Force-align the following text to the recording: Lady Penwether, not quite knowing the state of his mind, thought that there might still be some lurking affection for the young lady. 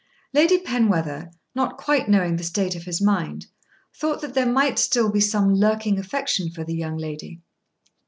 Lady 0.33 0.59
Penwether, 0.59 1.29
not 1.53 1.77
quite 1.77 2.09
knowing 2.09 2.35
the 2.37 2.43
state 2.43 2.75
of 2.75 2.85
his 2.85 2.99
mind, 2.99 3.45
thought 3.93 4.19
that 4.21 4.33
there 4.33 4.51
might 4.51 4.79
still 4.79 5.11
be 5.11 5.19
some 5.21 5.53
lurking 5.53 5.99
affection 5.99 6.49
for 6.49 6.63
the 6.63 6.73
young 6.73 6.97
lady. 6.97 7.39